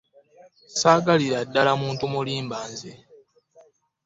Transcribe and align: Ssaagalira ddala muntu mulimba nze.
Ssaagalira 0.71 1.39
ddala 1.47 1.71
muntu 1.81 2.03
mulimba 2.13 2.57
nze. 2.71 2.91